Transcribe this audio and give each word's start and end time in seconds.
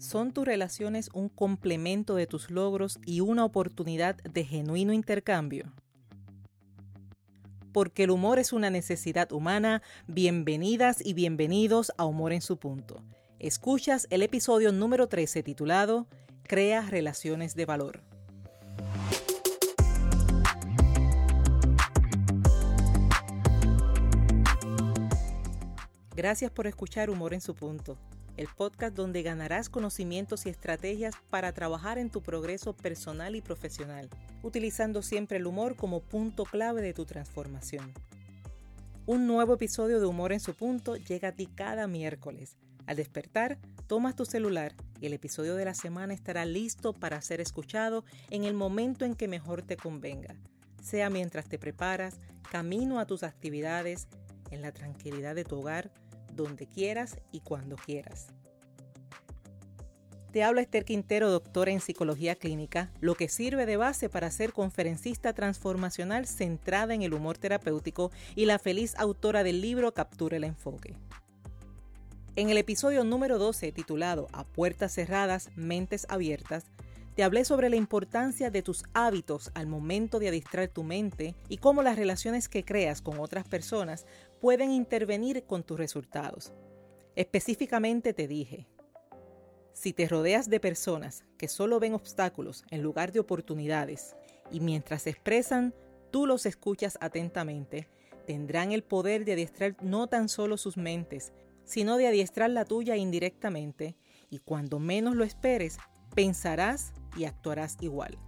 ¿Son 0.00 0.32
tus 0.32 0.46
relaciones 0.46 1.10
un 1.12 1.28
complemento 1.28 2.14
de 2.14 2.26
tus 2.26 2.50
logros 2.50 2.98
y 3.04 3.20
una 3.20 3.44
oportunidad 3.44 4.16
de 4.16 4.46
genuino 4.46 4.94
intercambio? 4.94 5.74
Porque 7.74 8.04
el 8.04 8.10
humor 8.10 8.38
es 8.38 8.54
una 8.54 8.70
necesidad 8.70 9.30
humana, 9.30 9.82
bienvenidas 10.06 11.04
y 11.04 11.12
bienvenidos 11.12 11.92
a 11.98 12.06
Humor 12.06 12.32
en 12.32 12.40
su 12.40 12.56
punto. 12.56 13.04
Escuchas 13.38 14.06
el 14.08 14.22
episodio 14.22 14.72
número 14.72 15.06
13 15.06 15.42
titulado 15.42 16.06
Crea 16.44 16.80
relaciones 16.80 17.54
de 17.54 17.66
valor. 17.66 18.00
Gracias 26.16 26.50
por 26.50 26.66
escuchar 26.66 27.10
Humor 27.10 27.34
en 27.34 27.42
su 27.42 27.54
punto 27.54 27.98
el 28.40 28.48
podcast 28.48 28.96
donde 28.96 29.22
ganarás 29.22 29.68
conocimientos 29.68 30.46
y 30.46 30.48
estrategias 30.48 31.14
para 31.28 31.52
trabajar 31.52 31.98
en 31.98 32.08
tu 32.08 32.22
progreso 32.22 32.72
personal 32.72 33.36
y 33.36 33.42
profesional, 33.42 34.08
utilizando 34.42 35.02
siempre 35.02 35.36
el 35.36 35.46
humor 35.46 35.76
como 35.76 36.00
punto 36.00 36.44
clave 36.44 36.80
de 36.80 36.94
tu 36.94 37.04
transformación. 37.04 37.92
Un 39.04 39.26
nuevo 39.26 39.52
episodio 39.52 40.00
de 40.00 40.06
Humor 40.06 40.32
en 40.32 40.40
su 40.40 40.54
punto 40.54 40.96
llega 40.96 41.28
a 41.28 41.32
ti 41.32 41.48
cada 41.54 41.86
miércoles. 41.86 42.56
Al 42.86 42.96
despertar, 42.96 43.58
tomas 43.86 44.16
tu 44.16 44.24
celular 44.24 44.74
y 45.02 45.06
el 45.06 45.12
episodio 45.12 45.54
de 45.54 45.66
la 45.66 45.74
semana 45.74 46.14
estará 46.14 46.46
listo 46.46 46.94
para 46.94 47.20
ser 47.20 47.42
escuchado 47.42 48.06
en 48.30 48.44
el 48.44 48.54
momento 48.54 49.04
en 49.04 49.16
que 49.16 49.28
mejor 49.28 49.60
te 49.60 49.76
convenga, 49.76 50.34
sea 50.82 51.10
mientras 51.10 51.46
te 51.46 51.58
preparas, 51.58 52.16
camino 52.50 53.00
a 53.00 53.06
tus 53.06 53.22
actividades, 53.22 54.08
en 54.50 54.62
la 54.62 54.72
tranquilidad 54.72 55.34
de 55.34 55.44
tu 55.44 55.58
hogar, 55.58 55.90
donde 56.42 56.66
quieras 56.66 57.18
y 57.32 57.40
cuando 57.40 57.76
quieras. 57.76 58.28
Te 60.32 60.44
habla 60.44 60.60
Esther 60.60 60.84
Quintero, 60.84 61.28
doctora 61.28 61.72
en 61.72 61.80
psicología 61.80 62.36
clínica, 62.36 62.92
lo 63.00 63.16
que 63.16 63.28
sirve 63.28 63.66
de 63.66 63.76
base 63.76 64.08
para 64.08 64.30
ser 64.30 64.52
conferencista 64.52 65.32
transformacional 65.32 66.26
centrada 66.26 66.94
en 66.94 67.02
el 67.02 67.14
humor 67.14 67.36
terapéutico 67.36 68.12
y 68.36 68.46
la 68.46 68.60
feliz 68.60 68.94
autora 68.96 69.42
del 69.42 69.60
libro 69.60 69.92
Captura 69.92 70.36
el 70.36 70.44
enfoque. 70.44 70.94
En 72.36 72.48
el 72.48 72.58
episodio 72.58 73.02
número 73.02 73.38
12, 73.38 73.72
titulado 73.72 74.28
A 74.32 74.44
puertas 74.44 74.92
cerradas, 74.92 75.50
mentes 75.56 76.06
abiertas, 76.08 76.64
hablé 77.22 77.44
sobre 77.44 77.70
la 77.70 77.76
importancia 77.76 78.50
de 78.50 78.62
tus 78.62 78.84
hábitos 78.94 79.50
al 79.54 79.66
momento 79.66 80.18
de 80.18 80.28
adiestrar 80.28 80.68
tu 80.68 80.84
mente 80.84 81.34
y 81.48 81.58
cómo 81.58 81.82
las 81.82 81.96
relaciones 81.96 82.48
que 82.48 82.64
creas 82.64 83.02
con 83.02 83.18
otras 83.18 83.48
personas 83.48 84.06
pueden 84.40 84.70
intervenir 84.70 85.44
con 85.44 85.62
tus 85.62 85.78
resultados. 85.78 86.52
Específicamente 87.16 88.14
te 88.14 88.28
dije, 88.28 88.68
si 89.72 89.92
te 89.92 90.08
rodeas 90.08 90.50
de 90.50 90.60
personas 90.60 91.24
que 91.38 91.48
solo 91.48 91.80
ven 91.80 91.94
obstáculos 91.94 92.64
en 92.70 92.82
lugar 92.82 93.12
de 93.12 93.20
oportunidades 93.20 94.14
y 94.50 94.60
mientras 94.60 95.06
expresan, 95.06 95.74
tú 96.10 96.26
los 96.26 96.46
escuchas 96.46 96.98
atentamente, 97.00 97.88
tendrán 98.26 98.72
el 98.72 98.82
poder 98.82 99.24
de 99.24 99.32
adiestrar 99.32 99.76
no 99.82 100.06
tan 100.06 100.28
solo 100.28 100.56
sus 100.56 100.76
mentes, 100.76 101.32
sino 101.64 101.96
de 101.96 102.08
adiestrar 102.08 102.50
la 102.50 102.64
tuya 102.64 102.96
indirectamente, 102.96 103.96
y 104.28 104.38
cuando 104.38 104.78
menos 104.78 105.14
lo 105.14 105.24
esperes, 105.24 105.78
pensarás 106.14 106.92
y 107.16 107.24
actuarás 107.24 107.76
igual. 107.80 108.18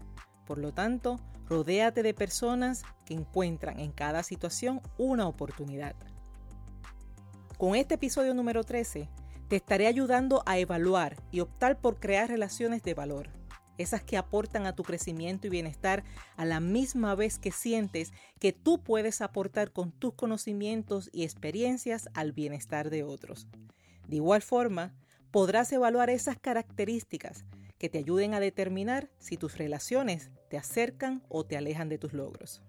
Por 0.47 0.59
lo 0.59 0.73
tanto, 0.73 1.21
rodéate 1.49 2.03
de 2.03 2.15
personas 2.15 2.85
que 3.05 3.15
encuentran 3.15 3.79
en 3.79 3.93
cada 3.93 4.23
situación 4.23 4.81
una 4.99 5.27
oportunidad. 5.27 5.95
Con 7.59 7.77
este 7.77 7.95
episodio 7.95 8.35
número 8.35 8.65
13, 8.65 9.09
te 9.49 9.57
estaré 9.57 9.87
ayudando 9.87 10.43
a 10.47 10.59
evaluar 10.59 11.17
y 11.31 11.41
optar 11.41 11.81
por 11.81 12.01
crear 12.01 12.29
relaciones 12.29 12.83
de 12.83 12.95
valor, 12.95 13.29
esas 13.79 14.03
que 14.03 14.17
aportan 14.17 14.67
a 14.67 14.75
tu 14.75 14.83
crecimiento 14.83 15.47
y 15.47 15.51
bienestar 15.51 16.05
a 16.37 16.45
la 16.45 16.61
misma 16.61 17.15
vez 17.15 17.39
que 17.39 17.53
sientes 17.53 18.13
que 18.39 18.53
tú 18.53 18.83
puedes 18.83 19.21
aportar 19.21 19.73
con 19.73 19.93
tus 19.93 20.15
conocimientos 20.15 21.11
y 21.13 21.23
experiencias 21.23 22.09
al 22.15 22.33
bienestar 22.33 22.91
de 22.91 23.05
otros. 23.05 23.47
De 24.09 24.17
igual 24.17 24.43
forma, 24.43 24.95
podrás 25.31 25.73
evaluar 25.73 26.11
esas 26.11 26.39
características 26.39 27.45
que 27.83 27.89
te 27.89 27.99
ayuden 27.99 28.33
a 28.33 28.39
determinar 28.39 29.11
si 29.19 29.37
tus 29.37 29.59
relaciones 29.59 30.31
te 30.49 30.57
acercan 30.57 31.21
o 31.29 31.45
te 31.45 31.57
alejan 31.57 31.89
de 31.89 31.99
tus 31.99 32.13
logros. 32.13 32.63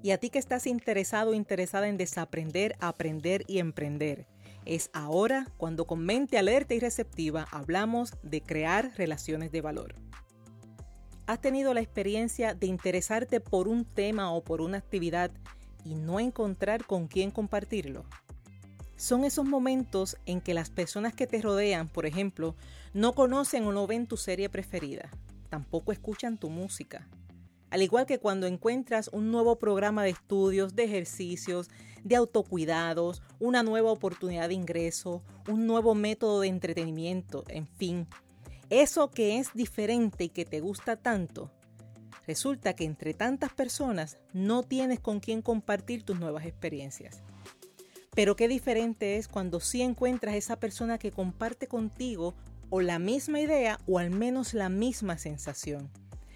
Y 0.00 0.12
a 0.12 0.18
ti 0.18 0.30
que 0.30 0.38
estás 0.38 0.68
interesado 0.68 1.32
o 1.32 1.34
interesada 1.34 1.88
en 1.88 1.96
desaprender, 1.96 2.76
aprender 2.78 3.42
y 3.48 3.58
emprender, 3.58 4.28
es 4.64 4.90
ahora 4.92 5.48
cuando 5.56 5.88
con 5.88 6.06
mente 6.06 6.38
alerta 6.38 6.74
y 6.74 6.78
receptiva 6.78 7.48
hablamos 7.50 8.12
de 8.22 8.42
crear 8.42 8.92
relaciones 8.96 9.50
de 9.50 9.60
valor. 9.60 9.96
¿Has 11.26 11.40
tenido 11.40 11.74
la 11.74 11.80
experiencia 11.80 12.54
de 12.54 12.68
interesarte 12.68 13.40
por 13.40 13.66
un 13.66 13.84
tema 13.84 14.32
o 14.32 14.44
por 14.44 14.60
una 14.60 14.78
actividad 14.78 15.32
y 15.84 15.96
no 15.96 16.20
encontrar 16.20 16.86
con 16.86 17.08
quién 17.08 17.32
compartirlo? 17.32 18.04
Son 18.98 19.24
esos 19.24 19.44
momentos 19.44 20.16
en 20.26 20.40
que 20.40 20.54
las 20.54 20.70
personas 20.70 21.14
que 21.14 21.28
te 21.28 21.40
rodean, 21.40 21.88
por 21.88 22.04
ejemplo, 22.04 22.56
no 22.92 23.14
conocen 23.14 23.64
o 23.64 23.72
no 23.72 23.86
ven 23.86 24.08
tu 24.08 24.16
serie 24.16 24.48
preferida, 24.48 25.08
tampoco 25.50 25.92
escuchan 25.92 26.36
tu 26.36 26.50
música. 26.50 27.06
Al 27.70 27.82
igual 27.82 28.06
que 28.06 28.18
cuando 28.18 28.48
encuentras 28.48 29.08
un 29.12 29.30
nuevo 29.30 29.56
programa 29.56 30.02
de 30.02 30.10
estudios, 30.10 30.74
de 30.74 30.82
ejercicios, 30.82 31.70
de 32.02 32.16
autocuidados, 32.16 33.22
una 33.38 33.62
nueva 33.62 33.92
oportunidad 33.92 34.48
de 34.48 34.54
ingreso, 34.54 35.22
un 35.46 35.68
nuevo 35.68 35.94
método 35.94 36.40
de 36.40 36.48
entretenimiento, 36.48 37.44
en 37.46 37.68
fin, 37.68 38.08
eso 38.68 39.12
que 39.12 39.38
es 39.38 39.54
diferente 39.54 40.24
y 40.24 40.28
que 40.28 40.44
te 40.44 40.58
gusta 40.58 40.96
tanto, 40.96 41.52
resulta 42.26 42.74
que 42.74 42.84
entre 42.84 43.14
tantas 43.14 43.52
personas 43.52 44.18
no 44.32 44.64
tienes 44.64 44.98
con 44.98 45.20
quién 45.20 45.40
compartir 45.40 46.02
tus 46.02 46.18
nuevas 46.18 46.46
experiencias. 46.46 47.22
Pero 48.18 48.34
qué 48.34 48.48
diferente 48.48 49.16
es 49.16 49.28
cuando 49.28 49.60
sí 49.60 49.80
encuentras 49.80 50.34
esa 50.34 50.58
persona 50.58 50.98
que 50.98 51.12
comparte 51.12 51.68
contigo 51.68 52.34
o 52.68 52.80
la 52.80 52.98
misma 52.98 53.38
idea 53.38 53.78
o 53.86 54.00
al 54.00 54.10
menos 54.10 54.54
la 54.54 54.68
misma 54.68 55.18
sensación. 55.18 55.88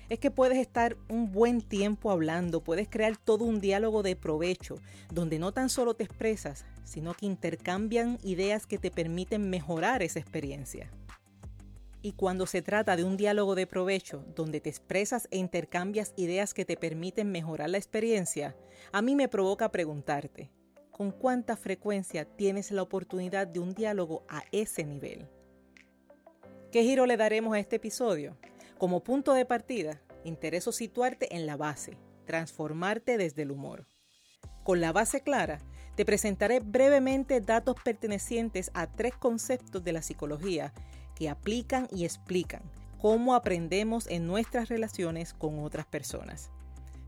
Es 0.09 0.21
que 0.21 0.31
puedes 0.31 0.59
estar 0.59 0.97
un 1.09 1.33
buen 1.33 1.61
tiempo 1.61 2.13
hablando, 2.13 2.63
puedes 2.63 2.89
crear 2.89 3.17
todo 3.17 3.45
un 3.45 3.61
diálogo 3.61 4.05
de 4.05 4.15
provecho, 4.15 4.77
donde 5.13 5.41
no 5.41 5.51
tan 5.51 5.69
solo 5.69 5.95
te 5.95 6.05
expresas, 6.05 6.65
sino 6.85 7.15
que 7.15 7.27
intercambian 7.27 8.17
ideas 8.23 8.65
que 8.65 8.79
te 8.79 8.93
permiten 8.93 9.51
mejorar 9.51 10.05
esa 10.05 10.21
experiencia. 10.21 10.89
Y 12.01 12.13
cuando 12.13 12.47
se 12.47 12.63
trata 12.63 12.95
de 12.95 13.03
un 13.03 13.17
diálogo 13.17 13.57
de 13.57 13.67
provecho, 13.67 14.25
donde 14.37 14.61
te 14.61 14.71
expresas 14.71 15.27
e 15.33 15.39
intercambias 15.39 16.15
ideas 16.15 16.55
que 16.55 16.65
te 16.65 16.77
permiten 16.77 17.33
mejorar 17.33 17.71
la 17.71 17.79
experiencia, 17.79 18.55
a 18.93 19.03
mí 19.03 19.17
me 19.17 19.27
provoca 19.27 19.73
preguntarte, 19.73 20.53
con 20.93 21.11
cuánta 21.11 21.57
frecuencia 21.57 22.25
tienes 22.25 22.71
la 22.71 22.83
oportunidad 22.83 23.49
de 23.49 23.59
un 23.59 23.75
diálogo 23.75 24.25
a 24.29 24.45
ese 24.53 24.85
nivel. 24.85 25.27
¿Qué 26.71 26.85
giro 26.85 27.07
le 27.07 27.17
daremos 27.17 27.55
a 27.55 27.59
este 27.59 27.77
episodio? 27.77 28.37
Como 28.79 29.03
punto 29.03 29.33
de 29.33 29.45
partida, 29.45 30.01
intereso 30.25 30.71
situarte 30.71 31.35
en 31.35 31.47
la 31.47 31.57
base, 31.57 31.99
transformarte 32.25 33.19
desde 33.19 33.43
el 33.43 33.51
humor. 33.51 33.87
Con 34.63 34.81
la 34.81 34.93
base 34.93 35.23
clara, 35.23 35.59
te 35.97 36.05
presentaré 36.05 36.61
brevemente 36.61 37.41
datos 37.41 37.77
pertenecientes 37.83 38.71
a 38.75 38.87
tres 38.87 39.15
conceptos 39.17 39.83
de 39.83 39.93
la 39.93 40.03
psicología 40.03 40.73
que 41.15 41.29
aplican 41.29 41.89
y 41.91 42.05
explican 42.05 42.63
cómo 42.99 43.35
aprendemos 43.35 44.07
en 44.07 44.27
nuestras 44.27 44.69
relaciones 44.69 45.35
con 45.35 45.59
otras 45.59 45.87
personas. 45.87 46.51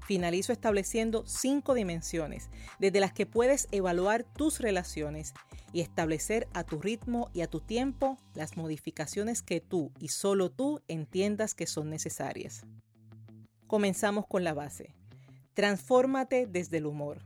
Finalizo 0.04 0.52
estableciendo 0.52 1.24
cinco 1.26 1.72
dimensiones 1.72 2.50
desde 2.78 3.00
las 3.00 3.14
que 3.14 3.24
puedes 3.24 3.68
evaluar 3.72 4.22
tus 4.22 4.60
relaciones 4.60 5.32
y 5.72 5.80
establecer 5.80 6.46
a 6.52 6.62
tu 6.62 6.78
ritmo 6.78 7.30
y 7.32 7.40
a 7.40 7.46
tu 7.46 7.60
tiempo 7.60 8.18
las 8.34 8.58
modificaciones 8.58 9.40
que 9.40 9.62
tú 9.62 9.92
y 9.98 10.08
solo 10.08 10.50
tú 10.50 10.82
entiendas 10.88 11.54
que 11.54 11.66
son 11.66 11.88
necesarias. 11.88 12.66
Comenzamos 13.66 14.26
con 14.26 14.44
la 14.44 14.52
base. 14.52 14.94
Transfórmate 15.54 16.46
desde 16.46 16.76
el 16.76 16.86
humor. 16.86 17.22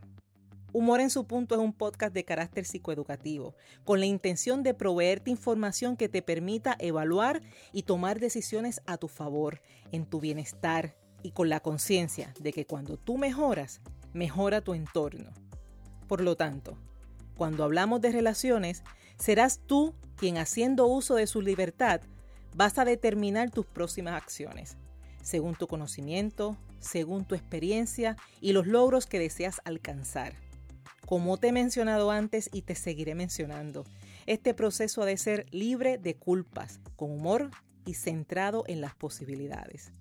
Humor 0.73 1.01
en 1.01 1.11
su 1.11 1.27
punto 1.27 1.57
es 1.57 1.61
un 1.61 1.73
podcast 1.73 2.15
de 2.15 2.25
carácter 2.25 2.65
psicoeducativo, 2.65 3.57
con 3.85 3.99
la 3.99 4.07
intención 4.07 4.63
de 4.63 4.75
proveerte 4.75 5.31
información 5.31 5.97
que 5.97 6.09
te 6.09 6.23
permita 6.23 6.77
evaluar 6.79 7.43
y 7.73 7.83
tomar 7.83 8.21
decisiones 8.21 8.83
a 8.87 8.99
tu 8.99 9.09
favor, 9.09 9.63
en 9.91 10.05
tu 10.05 10.21
bienestar, 10.21 10.95
y 11.23 11.33
con 11.33 11.49
la 11.49 11.61
conciencia 11.61 12.33
de 12.41 12.53
que 12.53 12.67
cuando 12.67 12.97
tú 12.97 13.19
mejoras, 13.19 13.81
mejora 14.13 14.61
tu 14.61 14.75
entorno. 14.75 15.31
Por 16.07 16.21
lo 16.21 16.37
tanto, 16.37 16.77
cuando 17.37 17.65
hablamos 17.65 18.01
de 18.01 18.13
relaciones, 18.13 18.83
serás 19.19 19.61
tú 19.67 19.95
quien 20.17 20.39
haciendo 20.39 20.87
uso 20.87 21.15
de 21.15 21.27
su 21.27 21.41
libertad 21.41 22.01
vas 22.55 22.79
a 22.79 22.85
determinar 22.85 23.51
tus 23.51 23.67
próximas 23.67 24.15
acciones, 24.15 24.77
según 25.23 25.55
tu 25.55 25.67
conocimiento, 25.67 26.57
según 26.81 27.25
tu 27.25 27.35
experiencia 27.35 28.17
y 28.41 28.53
los 28.53 28.67
logros 28.67 29.07
que 29.07 29.19
deseas 29.19 29.61
alcanzar. 29.65 30.35
Como 31.07 31.37
te 31.39 31.49
he 31.49 31.53
mencionado 31.53 32.11
antes 32.11 32.51
y 32.53 32.63
te 32.63 32.75
seguiré 32.75 33.15
mencionando, 33.15 33.85
este 34.27 34.53
proceso 34.55 35.03
ha 35.03 35.07
de 35.07 35.17
ser 35.17 35.47
libre 35.51 35.97
de 35.97 36.17
culpas, 36.17 36.81
con 36.97 37.11
humor 37.11 37.51
y 37.87 37.95
centrado 37.95 38.65
en 38.67 38.81
las 38.81 38.95
posibilidades. 38.95 39.93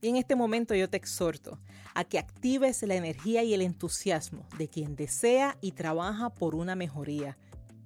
Y 0.00 0.08
en 0.08 0.16
este 0.16 0.36
momento 0.36 0.74
yo 0.74 0.88
te 0.88 0.96
exhorto 0.96 1.58
a 1.94 2.04
que 2.04 2.18
actives 2.18 2.82
la 2.82 2.94
energía 2.94 3.42
y 3.42 3.54
el 3.54 3.62
entusiasmo 3.62 4.46
de 4.56 4.68
quien 4.68 4.94
desea 4.94 5.56
y 5.60 5.72
trabaja 5.72 6.30
por 6.30 6.54
una 6.54 6.76
mejoría, 6.76 7.36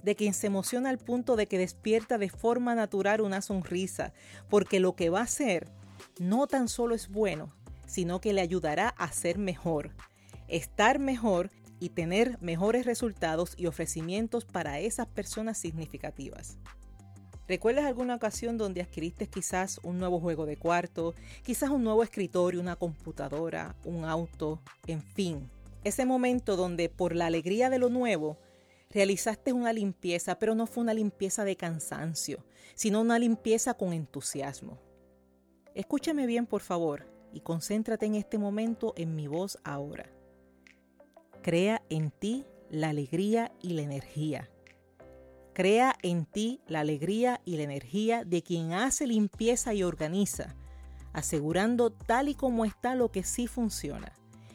de 0.02 0.14
quien 0.16 0.34
se 0.34 0.48
emociona 0.48 0.90
al 0.90 0.98
punto 0.98 1.36
de 1.36 1.46
que 1.46 1.58
despierta 1.58 2.18
de 2.18 2.28
forma 2.28 2.74
natural 2.74 3.20
una 3.20 3.40
sonrisa, 3.40 4.12
porque 4.50 4.80
lo 4.80 4.94
que 4.94 5.10
va 5.10 5.20
a 5.20 5.24
hacer 5.24 5.70
no 6.18 6.46
tan 6.46 6.68
solo 6.68 6.94
es 6.94 7.08
bueno, 7.08 7.54
sino 7.86 8.20
que 8.20 8.32
le 8.32 8.40
ayudará 8.40 8.88
a 8.88 9.12
ser 9.12 9.38
mejor, 9.38 9.94
estar 10.48 10.98
mejor 10.98 11.50
y 11.78 11.90
tener 11.90 12.38
mejores 12.40 12.84
resultados 12.84 13.54
y 13.56 13.66
ofrecimientos 13.66 14.44
para 14.44 14.80
esas 14.80 15.06
personas 15.06 15.58
significativas. 15.58 16.58
¿Recuerdas 17.48 17.86
alguna 17.86 18.14
ocasión 18.14 18.56
donde 18.56 18.82
adquiriste 18.82 19.26
quizás 19.26 19.80
un 19.82 19.98
nuevo 19.98 20.20
juego 20.20 20.46
de 20.46 20.56
cuarto, 20.56 21.14
quizás 21.42 21.70
un 21.70 21.82
nuevo 21.82 22.04
escritorio, 22.04 22.60
una 22.60 22.76
computadora, 22.76 23.74
un 23.84 24.04
auto, 24.04 24.60
en 24.86 25.02
fin? 25.02 25.50
Ese 25.82 26.06
momento 26.06 26.56
donde 26.56 26.88
por 26.88 27.16
la 27.16 27.26
alegría 27.26 27.68
de 27.68 27.80
lo 27.80 27.88
nuevo 27.88 28.38
realizaste 28.90 29.52
una 29.52 29.72
limpieza, 29.72 30.38
pero 30.38 30.54
no 30.54 30.66
fue 30.66 30.84
una 30.84 30.94
limpieza 30.94 31.44
de 31.44 31.56
cansancio, 31.56 32.44
sino 32.76 33.00
una 33.00 33.18
limpieza 33.18 33.74
con 33.74 33.92
entusiasmo. 33.92 34.78
Escúchame 35.74 36.26
bien, 36.26 36.46
por 36.46 36.60
favor, 36.60 37.08
y 37.32 37.40
concéntrate 37.40 38.06
en 38.06 38.14
este 38.14 38.38
momento 38.38 38.94
en 38.96 39.16
mi 39.16 39.26
voz 39.26 39.58
ahora. 39.64 40.12
Crea 41.42 41.82
en 41.90 42.12
ti 42.12 42.46
la 42.70 42.90
alegría 42.90 43.50
y 43.60 43.70
la 43.70 43.82
energía 43.82 44.51
Crea 45.54 45.96
en 46.02 46.24
ti 46.24 46.60
la 46.66 46.80
alegría 46.80 47.42
y 47.44 47.56
la 47.56 47.64
energía 47.64 48.24
de 48.24 48.42
quien 48.42 48.72
hace 48.72 49.06
limpieza 49.06 49.74
y 49.74 49.82
organiza, 49.82 50.56
asegurando 51.12 51.90
tal 51.90 52.28
y 52.28 52.34
como 52.34 52.64
está 52.64 52.94
lo 52.94 53.10
que 53.10 53.22
sí 53.22 53.46
funciona, 53.46 54.12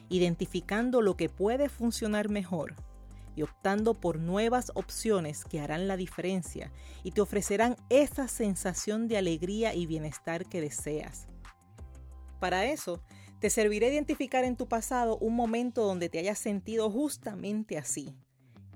identificando 0.09 1.01
lo 1.01 1.15
que 1.15 1.29
puede 1.29 1.69
funcionar 1.69 2.29
mejor 2.29 2.75
y 3.35 3.43
optando 3.43 3.93
por 3.93 4.17
nuevas 4.17 4.71
opciones 4.73 5.45
que 5.45 5.59
harán 5.59 5.87
la 5.87 5.97
diferencia 5.97 6.71
y 7.03 7.11
te 7.11 7.21
ofrecerán 7.21 7.75
esa 7.89 8.27
sensación 8.27 9.07
de 9.07 9.17
alegría 9.17 9.75
y 9.75 9.85
bienestar 9.85 10.47
que 10.47 10.61
deseas. 10.61 11.27
Para 12.39 12.65
eso, 12.65 13.03
te 13.39 13.51
servirá 13.51 13.87
identificar 13.87 14.43
en 14.43 14.55
tu 14.55 14.67
pasado 14.67 15.19
un 15.19 15.35
momento 15.35 15.85
donde 15.85 16.09
te 16.09 16.17
hayas 16.17 16.39
sentido 16.39 16.89
justamente 16.89 17.77
así, 17.77 18.15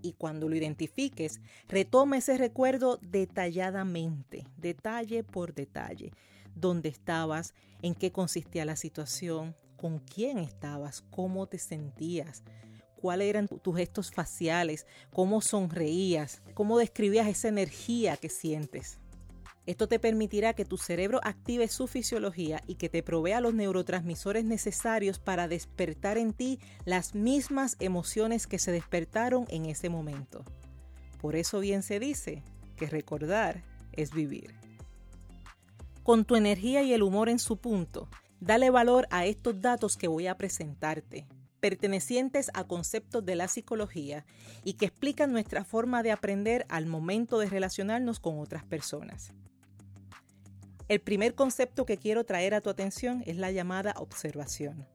y 0.01 0.13
cuando 0.13 0.47
lo 0.49 0.55
identifiques, 0.55 1.41
retoma 1.67 2.17
ese 2.17 2.37
recuerdo 2.37 2.97
detalladamente, 3.01 4.45
detalle 4.57 5.23
por 5.23 5.53
detalle. 5.53 6.13
¿Dónde 6.55 6.89
estabas? 6.89 7.53
¿En 7.81 7.95
qué 7.95 8.11
consistía 8.11 8.65
la 8.65 8.75
situación? 8.75 9.55
¿Con 9.77 9.99
quién 9.99 10.37
estabas? 10.37 11.01
¿Cómo 11.09 11.47
te 11.47 11.57
sentías? 11.57 12.43
¿Cuáles 12.95 13.29
eran 13.29 13.47
tus 13.47 13.75
gestos 13.75 14.11
faciales? 14.11 14.85
¿Cómo 15.11 15.41
sonreías? 15.41 16.41
¿Cómo 16.53 16.77
describías 16.77 17.27
esa 17.27 17.47
energía 17.47 18.15
que 18.17 18.29
sientes? 18.29 19.00
Esto 19.67 19.87
te 19.87 19.99
permitirá 19.99 20.53
que 20.53 20.65
tu 20.65 20.77
cerebro 20.77 21.19
active 21.23 21.67
su 21.67 21.87
fisiología 21.87 22.61
y 22.65 22.75
que 22.75 22.89
te 22.89 23.03
provea 23.03 23.41
los 23.41 23.53
neurotransmisores 23.53 24.43
necesarios 24.43 25.19
para 25.19 25.47
despertar 25.47 26.17
en 26.17 26.33
ti 26.33 26.59
las 26.83 27.13
mismas 27.13 27.77
emociones 27.79 28.47
que 28.47 28.57
se 28.57 28.71
despertaron 28.71 29.45
en 29.49 29.67
ese 29.67 29.89
momento. 29.89 30.43
Por 31.19 31.35
eso 31.35 31.59
bien 31.59 31.83
se 31.83 31.99
dice 31.99 32.43
que 32.75 32.87
recordar 32.87 33.63
es 33.93 34.11
vivir. 34.11 34.55
Con 36.01 36.25
tu 36.25 36.35
energía 36.35 36.81
y 36.81 36.93
el 36.93 37.03
humor 37.03 37.29
en 37.29 37.37
su 37.37 37.57
punto, 37.57 38.09
dale 38.39 38.71
valor 38.71 39.07
a 39.11 39.27
estos 39.27 39.61
datos 39.61 39.95
que 39.95 40.07
voy 40.07 40.25
a 40.25 40.35
presentarte, 40.35 41.27
pertenecientes 41.59 42.49
a 42.55 42.63
conceptos 42.63 43.23
de 43.23 43.35
la 43.35 43.47
psicología 43.47 44.25
y 44.63 44.73
que 44.73 44.87
explican 44.87 45.31
nuestra 45.31 45.63
forma 45.63 46.01
de 46.01 46.11
aprender 46.11 46.65
al 46.69 46.87
momento 46.87 47.37
de 47.37 47.47
relacionarnos 47.47 48.19
con 48.19 48.39
otras 48.39 48.63
personas. 48.63 49.35
El 50.91 50.99
primer 50.99 51.35
concepto 51.35 51.85
que 51.85 51.95
quiero 51.95 52.25
traer 52.25 52.53
a 52.53 52.59
tu 52.59 52.69
atención 52.69 53.23
es 53.25 53.37
la 53.37 53.49
llamada 53.49 53.93
observación. 53.97 54.85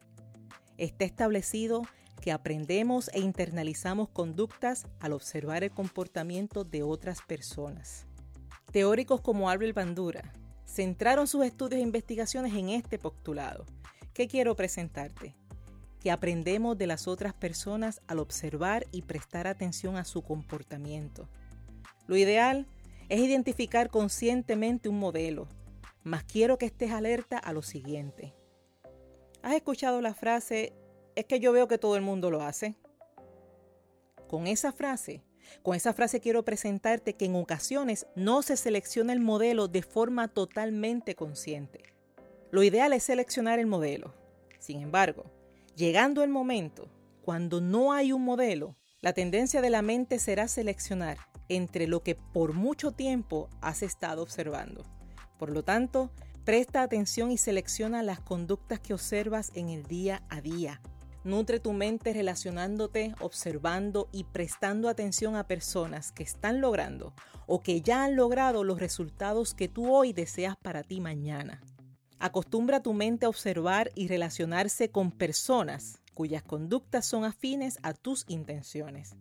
Está 0.76 1.06
establecido 1.06 1.84
que 2.20 2.32
aprendemos 2.32 3.08
e 3.14 3.20
internalizamos 3.20 4.10
conductas 4.10 4.86
al 5.00 5.14
observar 5.14 5.64
el 5.64 5.70
comportamiento 5.70 6.64
de 6.64 6.82
otras 6.82 7.22
personas. 7.22 8.04
Teóricos 8.72 9.22
como 9.22 9.48
Albert 9.48 9.74
Bandura 9.74 10.34
centraron 10.66 11.26
sus 11.26 11.46
estudios 11.46 11.80
e 11.80 11.84
investigaciones 11.84 12.52
en 12.52 12.68
este 12.68 12.98
postulado. 12.98 13.64
¿Qué 14.12 14.28
quiero 14.28 14.54
presentarte? 14.54 15.34
Que 15.98 16.10
aprendemos 16.10 16.76
de 16.76 16.88
las 16.88 17.08
otras 17.08 17.32
personas 17.32 18.02
al 18.06 18.18
observar 18.18 18.86
y 18.92 19.00
prestar 19.00 19.46
atención 19.46 19.96
a 19.96 20.04
su 20.04 20.20
comportamiento. 20.20 21.26
Lo 22.06 22.18
ideal 22.18 22.66
es 23.08 23.18
identificar 23.20 23.88
conscientemente 23.88 24.90
un 24.90 24.98
modelo, 24.98 25.48
mas 26.06 26.22
quiero 26.22 26.56
que 26.56 26.66
estés 26.66 26.92
alerta 26.92 27.36
a 27.36 27.52
lo 27.52 27.62
siguiente. 27.62 28.32
¿Has 29.42 29.56
escuchado 29.56 30.00
la 30.00 30.14
frase, 30.14 30.72
es 31.16 31.24
que 31.24 31.40
yo 31.40 31.50
veo 31.50 31.66
que 31.66 31.78
todo 31.78 31.96
el 31.96 32.02
mundo 32.02 32.30
lo 32.30 32.42
hace? 32.42 32.76
Con 34.28 34.46
esa 34.46 34.70
frase, 34.70 35.24
con 35.62 35.74
esa 35.74 35.92
frase 35.92 36.20
quiero 36.20 36.44
presentarte 36.44 37.14
que 37.14 37.24
en 37.24 37.34
ocasiones 37.34 38.06
no 38.14 38.42
se 38.42 38.56
selecciona 38.56 39.12
el 39.12 39.18
modelo 39.18 39.66
de 39.66 39.82
forma 39.82 40.28
totalmente 40.28 41.16
consciente. 41.16 41.82
Lo 42.52 42.62
ideal 42.62 42.92
es 42.92 43.02
seleccionar 43.02 43.58
el 43.58 43.66
modelo. 43.66 44.14
Sin 44.60 44.82
embargo, 44.82 45.24
llegando 45.74 46.22
el 46.22 46.30
momento, 46.30 46.88
cuando 47.22 47.60
no 47.60 47.92
hay 47.92 48.12
un 48.12 48.22
modelo, 48.22 48.76
la 49.00 49.12
tendencia 49.12 49.60
de 49.60 49.70
la 49.70 49.82
mente 49.82 50.20
será 50.20 50.46
seleccionar 50.46 51.18
entre 51.48 51.88
lo 51.88 52.04
que 52.04 52.14
por 52.14 52.52
mucho 52.52 52.92
tiempo 52.92 53.48
has 53.60 53.82
estado 53.82 54.22
observando. 54.22 54.84
Por 55.38 55.50
lo 55.50 55.62
tanto, 55.62 56.10
presta 56.44 56.82
atención 56.82 57.30
y 57.30 57.38
selecciona 57.38 58.02
las 58.02 58.20
conductas 58.20 58.80
que 58.80 58.94
observas 58.94 59.50
en 59.54 59.68
el 59.68 59.84
día 59.84 60.22
a 60.28 60.40
día. 60.40 60.80
Nutre 61.24 61.58
tu 61.58 61.72
mente 61.72 62.12
relacionándote, 62.12 63.14
observando 63.20 64.08
y 64.12 64.24
prestando 64.24 64.88
atención 64.88 65.34
a 65.34 65.48
personas 65.48 66.12
que 66.12 66.22
están 66.22 66.60
logrando 66.60 67.14
o 67.46 67.62
que 67.62 67.80
ya 67.80 68.04
han 68.04 68.14
logrado 68.14 68.62
los 68.62 68.78
resultados 68.78 69.52
que 69.52 69.68
tú 69.68 69.92
hoy 69.92 70.12
deseas 70.12 70.56
para 70.56 70.84
ti 70.84 71.00
mañana. 71.00 71.60
Acostumbra 72.18 72.80
tu 72.80 72.94
mente 72.94 73.26
a 73.26 73.28
observar 73.28 73.90
y 73.94 74.08
relacionarse 74.08 74.90
con 74.90 75.10
personas 75.10 76.00
cuyas 76.14 76.42
conductas 76.42 77.04
son 77.04 77.24
afines 77.24 77.78
a 77.82 77.92
tus 77.92 78.24
intenciones. 78.28 79.16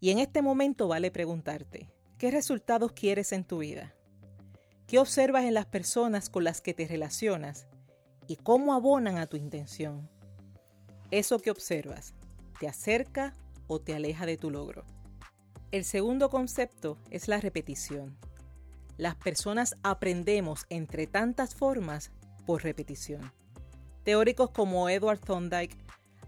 Y 0.00 0.10
en 0.10 0.18
este 0.18 0.42
momento 0.42 0.88
vale 0.88 1.10
preguntarte, 1.10 1.88
¿qué 2.18 2.30
resultados 2.30 2.92
quieres 2.92 3.30
en 3.32 3.44
tu 3.44 3.58
vida? 3.58 3.94
¿Qué 4.90 4.98
observas 4.98 5.44
en 5.44 5.54
las 5.54 5.66
personas 5.66 6.28
con 6.28 6.42
las 6.42 6.60
que 6.60 6.74
te 6.74 6.84
relacionas 6.88 7.68
y 8.26 8.34
cómo 8.34 8.74
abonan 8.74 9.18
a 9.18 9.28
tu 9.28 9.36
intención? 9.36 10.10
Eso 11.12 11.38
que 11.38 11.52
observas, 11.52 12.12
¿te 12.58 12.66
acerca 12.66 13.32
o 13.68 13.80
te 13.80 13.94
aleja 13.94 14.26
de 14.26 14.36
tu 14.36 14.50
logro? 14.50 14.84
El 15.70 15.84
segundo 15.84 16.28
concepto 16.28 16.98
es 17.08 17.28
la 17.28 17.38
repetición. 17.38 18.18
Las 18.96 19.14
personas 19.14 19.76
aprendemos 19.84 20.66
entre 20.70 21.06
tantas 21.06 21.54
formas 21.54 22.10
por 22.44 22.64
repetición. 22.64 23.30
Teóricos 24.02 24.50
como 24.50 24.88
Edward 24.88 25.20
Thorndike 25.20 25.78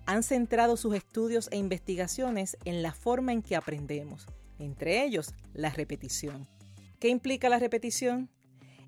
han 0.07 0.23
centrado 0.23 0.77
sus 0.77 0.95
estudios 0.95 1.49
e 1.51 1.57
investigaciones 1.57 2.57
en 2.65 2.81
la 2.85 2.93
forma 2.93 3.33
en 3.33 3.43
que 3.43 3.57
aprendemos, 3.57 4.29
entre 4.61 5.05
ellos 5.05 5.35
la 5.53 5.71
repetición. 5.71 6.47
¿Qué 7.01 7.09
implica 7.09 7.49
la 7.49 7.59
repetición? 7.59 8.31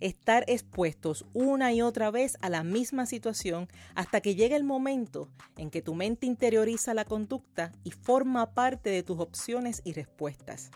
Estar 0.05 0.45
expuestos 0.49 1.25
una 1.33 1.73
y 1.73 1.81
otra 1.81 2.11
vez 2.11 2.37
a 2.43 2.51
la 2.51 2.63
misma 2.63 3.07
situación 3.07 3.69
hasta 3.95 4.21
que 4.21 4.35
llegue 4.35 4.55
el 4.55 4.63
momento 4.63 5.31
en 5.57 5.71
que 5.71 5.81
tu 5.81 5.95
mente 5.95 6.27
interioriza 6.27 6.93
la 6.93 7.07
conducta 7.07 7.73
y 7.85 7.91
forma 7.91 8.53
parte 8.53 8.91
de 8.91 9.03
tus 9.03 9.19
opciones 9.19 9.81
y 9.83 9.95
respuestas. 9.95 10.71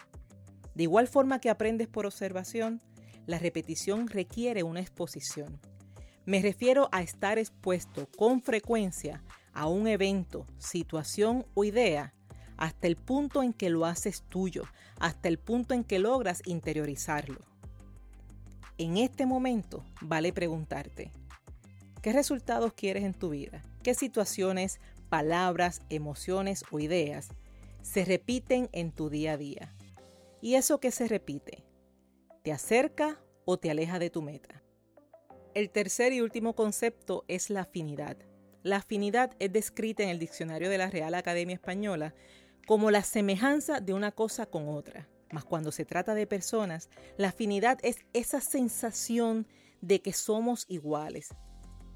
De 0.74 0.84
igual 0.84 1.08
forma 1.08 1.40
que 1.40 1.50
aprendes 1.50 1.88
por 1.88 2.06
observación, 2.06 2.80
la 3.26 3.38
repetición 3.38 4.08
requiere 4.08 4.62
una 4.62 4.80
exposición. 4.80 5.60
Me 6.24 6.40
refiero 6.40 6.88
a 6.90 7.02
estar 7.02 7.38
expuesto 7.38 8.08
con 8.16 8.40
frecuencia 8.40 9.22
a 9.52 9.66
un 9.68 9.88
evento, 9.88 10.46
situación 10.56 11.44
o 11.52 11.64
idea 11.64 12.14
hasta 12.56 12.86
el 12.86 12.96
punto 12.96 13.42
en 13.42 13.52
que 13.52 13.68
lo 13.68 13.84
haces 13.84 14.22
tuyo, 14.22 14.64
hasta 14.98 15.28
el 15.28 15.38
punto 15.38 15.74
en 15.74 15.84
que 15.84 15.98
logras 15.98 16.40
interiorizarlo. 16.46 17.47
En 18.80 18.96
este 18.96 19.26
momento 19.26 19.84
vale 20.00 20.32
preguntarte, 20.32 21.10
¿qué 22.00 22.12
resultados 22.12 22.72
quieres 22.74 23.02
en 23.02 23.12
tu 23.12 23.30
vida? 23.30 23.60
¿Qué 23.82 23.92
situaciones, 23.92 24.78
palabras, 25.08 25.82
emociones 25.90 26.64
o 26.70 26.78
ideas 26.78 27.30
se 27.82 28.04
repiten 28.04 28.68
en 28.70 28.92
tu 28.92 29.10
día 29.10 29.32
a 29.32 29.36
día? 29.36 29.74
¿Y 30.40 30.54
eso 30.54 30.78
qué 30.78 30.92
se 30.92 31.08
repite? 31.08 31.64
¿Te 32.44 32.52
acerca 32.52 33.20
o 33.44 33.58
te 33.58 33.68
aleja 33.68 33.98
de 33.98 34.10
tu 34.10 34.22
meta? 34.22 34.62
El 35.54 35.70
tercer 35.70 36.12
y 36.12 36.20
último 36.20 36.54
concepto 36.54 37.24
es 37.26 37.50
la 37.50 37.62
afinidad. 37.62 38.16
La 38.62 38.76
afinidad 38.76 39.32
es 39.40 39.52
descrita 39.52 40.04
en 40.04 40.10
el 40.10 40.20
diccionario 40.20 40.70
de 40.70 40.78
la 40.78 40.88
Real 40.88 41.14
Academia 41.14 41.54
Española 41.54 42.14
como 42.64 42.92
la 42.92 43.02
semejanza 43.02 43.80
de 43.80 43.92
una 43.92 44.12
cosa 44.12 44.46
con 44.46 44.68
otra. 44.68 45.08
Mas 45.30 45.44
cuando 45.44 45.72
se 45.72 45.84
trata 45.84 46.14
de 46.14 46.26
personas, 46.26 46.88
la 47.16 47.28
afinidad 47.28 47.78
es 47.82 47.98
esa 48.12 48.40
sensación 48.40 49.46
de 49.80 50.00
que 50.00 50.12
somos 50.12 50.64
iguales. 50.68 51.34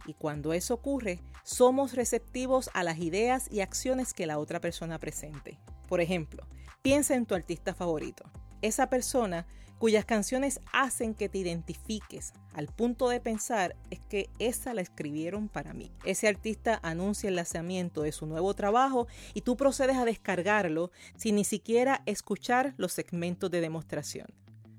Y 0.06 0.14
cuando 0.14 0.52
eso 0.52 0.74
ocurre, 0.74 1.20
somos 1.44 1.94
receptivos 1.94 2.70
a 2.74 2.82
las 2.82 2.98
ideas 2.98 3.50
y 3.50 3.60
acciones 3.60 4.14
que 4.14 4.26
la 4.26 4.38
otra 4.38 4.60
persona 4.60 4.98
presente. 4.98 5.58
Por 5.88 6.00
ejemplo, 6.00 6.46
piensa 6.82 7.14
en 7.14 7.26
tu 7.26 7.34
artista 7.34 7.74
favorito. 7.74 8.24
Esa 8.62 8.88
persona 8.88 9.46
cuyas 9.82 10.04
canciones 10.04 10.60
hacen 10.72 11.12
que 11.12 11.28
te 11.28 11.38
identifiques 11.38 12.32
al 12.54 12.68
punto 12.68 13.08
de 13.08 13.18
pensar 13.18 13.74
es 13.90 13.98
que 13.98 14.30
esa 14.38 14.74
la 14.74 14.80
escribieron 14.80 15.48
para 15.48 15.74
mí. 15.74 15.90
Ese 16.04 16.28
artista 16.28 16.78
anuncia 16.84 17.28
el 17.28 17.34
lanzamiento 17.34 18.02
de 18.02 18.12
su 18.12 18.26
nuevo 18.26 18.54
trabajo 18.54 19.08
y 19.34 19.40
tú 19.40 19.56
procedes 19.56 19.96
a 19.96 20.04
descargarlo 20.04 20.92
sin 21.16 21.34
ni 21.34 21.42
siquiera 21.42 22.04
escuchar 22.06 22.74
los 22.76 22.92
segmentos 22.92 23.50
de 23.50 23.60
demostración. 23.60 24.28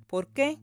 ¿Por 0.07 0.27
qué? 0.27 0.57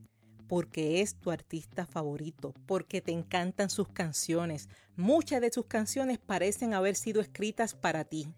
Porque 0.49 1.03
es 1.03 1.17
tu 1.17 1.31
artista 1.31 1.85
favorito, 1.85 2.55
porque 2.65 3.03
te 3.03 3.13
encantan 3.13 3.69
sus 3.69 3.89
canciones. 3.89 4.71
Muchas 4.97 5.43
de 5.43 5.53
sus 5.53 5.67
canciones 5.67 6.19
parecen 6.19 6.73
haber 6.73 6.97
sido 6.97 7.21
escritas 7.21 7.75
para 7.75 8.05
ti 8.05 8.33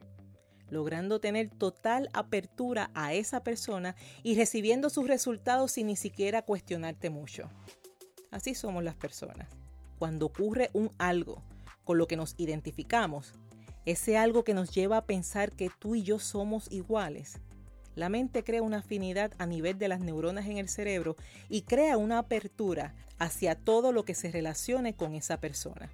logrando 0.73 1.21
tener 1.21 1.51
total 1.51 2.09
apertura 2.15 2.91
a 2.95 3.13
esa 3.13 3.45
persona 3.45 3.95
y 4.23 4.37
recibiendo 4.37 4.89
sus 4.89 5.07
resultados 5.07 5.73
sin 5.73 5.89
ni 5.89 5.97
siquiera 5.97 6.43
cuestionarte 6.43 7.11
mucho. 7.11 7.51
Así 8.31 8.55
somos 8.55 8.83
las 8.83 8.97
personas. 8.97 9.51
Cuando 9.99 10.27
ocurre 10.27 10.71
un 10.73 10.91
algo 10.97 11.43
con 11.85 11.99
lo 11.99 12.07
que 12.07 12.17
nos 12.17 12.35
identificamos, 12.39 13.35
ese 13.85 14.17
algo 14.17 14.45
que 14.45 14.55
nos 14.55 14.71
lleva 14.71 14.97
a 14.97 15.05
pensar 15.05 15.53
que 15.53 15.71
tú 15.79 15.95
y 15.95 16.05
yo 16.05 16.19
somos 16.19 16.73
iguales, 16.73 17.39
la 17.95 18.09
mente 18.09 18.43
crea 18.43 18.63
una 18.63 18.79
afinidad 18.79 19.33
a 19.37 19.45
nivel 19.45 19.79
de 19.79 19.89
las 19.89 20.01
neuronas 20.01 20.47
en 20.47 20.57
el 20.57 20.71
cerebro 20.71 21.17
y 21.51 21.63
crea 21.63 21.99
una 21.99 22.19
apertura 22.19 22.95
hacia 23.19 23.57
todo 23.57 23.93
lo 23.93 24.07
que 24.07 24.15
se 24.15 24.33
relacione 24.33 24.97
con 24.97 25.15
esa 25.15 25.39
persona. 25.39 25.91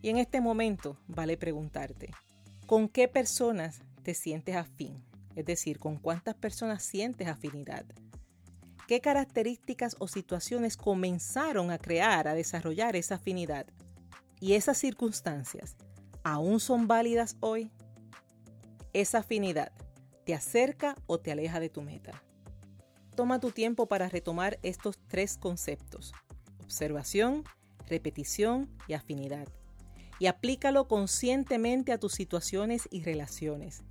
Y 0.00 0.08
en 0.08 0.16
este 0.16 0.40
momento 0.40 0.96
vale 1.06 1.36
preguntarte, 1.36 2.10
¿Con 2.66 2.88
qué 2.88 3.08
personas 3.08 3.82
te 4.02 4.14
sientes 4.14 4.56
afín? 4.56 5.04
Es 5.36 5.44
decir, 5.44 5.78
¿con 5.78 5.98
cuántas 5.98 6.34
personas 6.34 6.82
sientes 6.82 7.28
afinidad? 7.28 7.84
¿Qué 8.88 9.02
características 9.02 9.96
o 9.98 10.08
situaciones 10.08 10.78
comenzaron 10.78 11.70
a 11.70 11.76
crear, 11.76 12.26
a 12.26 12.32
desarrollar 12.32 12.96
esa 12.96 13.16
afinidad? 13.16 13.66
¿Y 14.40 14.54
esas 14.54 14.78
circunstancias 14.78 15.76
aún 16.22 16.58
son 16.58 16.88
válidas 16.88 17.36
hoy? 17.40 17.70
Esa 18.94 19.18
afinidad 19.18 19.72
te 20.24 20.32
acerca 20.32 20.96
o 21.06 21.20
te 21.20 21.32
aleja 21.32 21.60
de 21.60 21.68
tu 21.68 21.82
meta. 21.82 22.22
Toma 23.14 23.40
tu 23.40 23.50
tiempo 23.50 23.88
para 23.88 24.08
retomar 24.08 24.58
estos 24.62 24.98
tres 25.06 25.36
conceptos. 25.36 26.14
Observación, 26.62 27.44
repetición 27.86 28.70
y 28.88 28.94
afinidad 28.94 29.48
y 30.24 30.26
aplícalo 30.26 30.88
conscientemente 30.88 31.92
a 31.92 31.98
tus 31.98 32.12
situaciones 32.12 32.88
y 32.90 33.02
relaciones. 33.02 33.82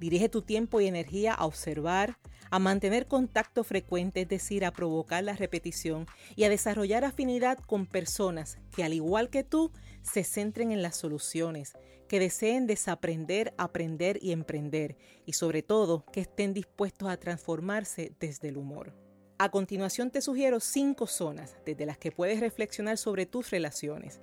Dirige 0.00 0.30
tu 0.30 0.40
tiempo 0.40 0.80
y 0.80 0.86
energía 0.86 1.34
a 1.34 1.44
observar, 1.44 2.16
a 2.50 2.58
mantener 2.58 3.06
contacto 3.06 3.62
frecuente, 3.62 4.22
es 4.22 4.28
decir, 4.30 4.64
a 4.64 4.70
provocar 4.70 5.22
la 5.22 5.34
repetición 5.34 6.06
y 6.36 6.44
a 6.44 6.48
desarrollar 6.48 7.04
afinidad 7.04 7.58
con 7.58 7.84
personas 7.84 8.56
que, 8.74 8.82
al 8.82 8.94
igual 8.94 9.28
que 9.28 9.44
tú, 9.44 9.70
se 10.00 10.24
centren 10.24 10.72
en 10.72 10.80
las 10.80 10.96
soluciones, 10.96 11.74
que 12.08 12.18
deseen 12.18 12.66
desaprender, 12.66 13.52
aprender 13.58 14.18
y 14.22 14.32
emprender, 14.32 14.96
y 15.26 15.34
sobre 15.34 15.62
todo 15.62 16.06
que 16.14 16.22
estén 16.22 16.54
dispuestos 16.54 17.10
a 17.10 17.18
transformarse 17.18 18.14
desde 18.18 18.48
el 18.48 18.56
humor. 18.56 18.94
A 19.36 19.50
continuación 19.50 20.10
te 20.10 20.22
sugiero 20.22 20.60
cinco 20.60 21.06
zonas 21.06 21.56
desde 21.66 21.84
las 21.84 21.98
que 21.98 22.10
puedes 22.10 22.40
reflexionar 22.40 22.96
sobre 22.96 23.26
tus 23.26 23.50
relaciones. 23.50 24.22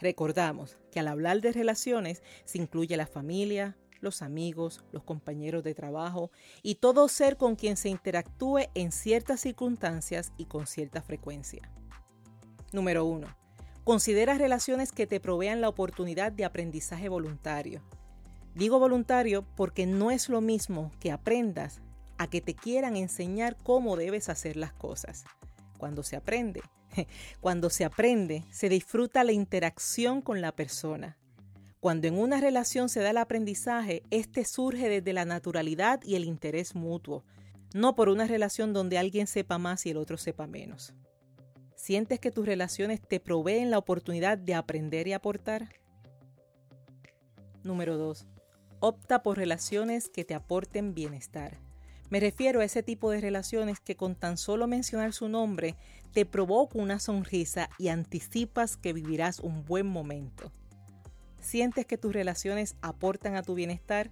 Recordamos 0.00 0.78
que 0.90 1.00
al 1.00 1.08
hablar 1.08 1.40
de 1.40 1.52
relaciones 1.52 2.22
se 2.44 2.58
incluye 2.58 2.96
la 2.96 3.06
familia, 3.06 3.76
los 4.00 4.22
amigos, 4.22 4.82
los 4.92 5.04
compañeros 5.04 5.62
de 5.62 5.74
trabajo 5.74 6.30
y 6.62 6.76
todo 6.76 7.08
ser 7.08 7.36
con 7.36 7.54
quien 7.54 7.76
se 7.76 7.90
interactúe 7.90 8.70
en 8.74 8.92
ciertas 8.92 9.40
circunstancias 9.40 10.32
y 10.38 10.46
con 10.46 10.66
cierta 10.66 11.02
frecuencia. 11.02 11.70
Número 12.72 13.04
1. 13.04 13.26
Considera 13.84 14.38
relaciones 14.38 14.92
que 14.92 15.06
te 15.06 15.20
provean 15.20 15.60
la 15.60 15.68
oportunidad 15.68 16.32
de 16.32 16.44
aprendizaje 16.44 17.08
voluntario. 17.08 17.82
Digo 18.54 18.78
voluntario 18.78 19.44
porque 19.54 19.86
no 19.86 20.10
es 20.10 20.28
lo 20.28 20.40
mismo 20.40 20.92
que 20.98 21.12
aprendas 21.12 21.80
a 22.18 22.28
que 22.28 22.40
te 22.40 22.54
quieran 22.54 22.96
enseñar 22.96 23.56
cómo 23.62 23.96
debes 23.96 24.28
hacer 24.28 24.56
las 24.56 24.72
cosas. 24.72 25.24
Cuando 25.80 26.04
se 26.04 26.14
aprende, 26.14 26.62
Cuando 27.40 27.70
se 27.70 27.84
aprende, 27.84 28.44
se 28.50 28.68
disfruta 28.68 29.24
la 29.24 29.32
interacción 29.32 30.22
con 30.22 30.40
la 30.40 30.52
persona. 30.52 31.16
Cuando 31.80 32.08
en 32.08 32.18
una 32.18 32.40
relación 32.40 32.88
se 32.88 33.00
da 33.00 33.10
el 33.10 33.16
aprendizaje, 33.16 34.02
este 34.10 34.44
surge 34.44 34.88
desde 34.88 35.12
la 35.12 35.24
naturalidad 35.24 36.00
y 36.04 36.16
el 36.16 36.24
interés 36.24 36.74
mutuo, 36.74 37.24
no 37.72 37.94
por 37.94 38.08
una 38.08 38.26
relación 38.26 38.72
donde 38.72 38.98
alguien 38.98 39.26
sepa 39.26 39.56
más 39.58 39.86
y 39.86 39.90
el 39.90 39.96
otro 39.96 40.18
sepa 40.18 40.46
menos. 40.46 40.92
¿Sientes 41.76 42.20
que 42.20 42.30
tus 42.30 42.44
relaciones 42.44 43.00
te 43.00 43.20
proveen 43.20 43.70
la 43.70 43.78
oportunidad 43.78 44.36
de 44.36 44.54
aprender 44.54 45.08
y 45.08 45.14
aportar? 45.14 45.76
Número 47.62 47.96
2. 47.96 48.26
Opta 48.80 49.22
por 49.22 49.38
relaciones 49.38 50.10
que 50.10 50.24
te 50.24 50.34
aporten 50.34 50.92
bienestar. 50.92 51.58
Me 52.10 52.20
refiero 52.20 52.60
a 52.60 52.64
ese 52.64 52.82
tipo 52.82 53.10
de 53.10 53.20
relaciones 53.20 53.80
que 53.80 53.96
con 53.96 54.14
tan 54.14 54.36
solo 54.36 54.66
mencionar 54.66 55.12
su 55.12 55.28
nombre 55.28 55.76
te 56.12 56.26
provoca 56.26 56.78
una 56.78 56.98
sonrisa 56.98 57.70
y 57.78 57.88
anticipas 57.88 58.76
que 58.76 58.92
vivirás 58.92 59.40
un 59.40 59.64
buen 59.64 59.86
momento. 59.86 60.52
¿Sientes 61.40 61.86
que 61.86 61.96
tus 61.96 62.12
relaciones 62.12 62.76
aportan 62.82 63.36
a 63.36 63.42
tu 63.42 63.54
bienestar? 63.54 64.10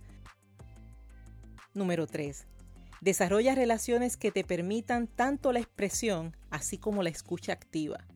Número 1.74 2.06
3. 2.06 2.46
Desarrolla 3.00 3.54
relaciones 3.54 4.16
que 4.16 4.30
te 4.30 4.44
permitan 4.44 5.08
tanto 5.08 5.52
la 5.52 5.58
expresión 5.58 6.36
así 6.50 6.78
como 6.78 7.02
la 7.02 7.10
escucha 7.10 7.52
activa 7.52 8.06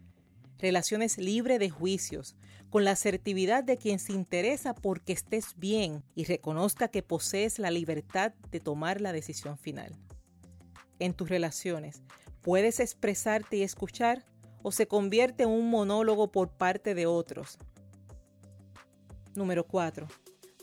relaciones 0.63 1.19
libres 1.19 1.59
de 1.59 1.69
juicios, 1.69 2.37
con 2.73 2.87
la 2.87 2.93
asertividad 2.93 3.63
de 3.63 3.77
quien 3.77 3.99
se 3.99 4.15
interesa 4.15 4.75
porque 4.75 5.13
estés 5.13 5.59
bien 5.59 6.03
y 6.15 6.25
reconozca 6.25 6.89
que 6.89 7.03
posees 7.03 7.59
la 7.59 7.71
libertad 7.71 8.33
de 8.51 8.61
tomar 8.61 9.03
la 9.03 9.13
decisión 9.13 9.59
final. 9.59 9.95
En 10.99 11.13
tus 11.13 11.29
relaciones, 11.29 12.03
¿puedes 12.41 12.81
expresarte 12.81 13.59
y 13.59 13.63
escuchar 13.63 14.25
o 14.63 14.73
se 14.73 14.89
convierte 14.89 15.43
en 15.43 15.51
un 15.51 15.69
monólogo 15.69 16.33
por 16.33 16.49
parte 16.49 16.95
de 16.95 17.05
otros? 17.05 17.59
Número 19.35 19.67
4. 19.67 20.09